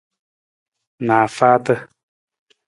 [1.05, 1.75] Naafaata.